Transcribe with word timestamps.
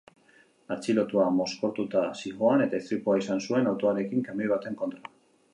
Atxilotua 0.75 1.25
mozkortuta 1.35 2.03
zihoan 2.21 2.65
eta 2.67 2.81
istripua 2.85 3.21
izan 3.23 3.47
zuen 3.49 3.73
autoarekin 3.73 4.29
kamioi 4.31 4.53
baten 4.57 4.83
kontra. 4.85 5.17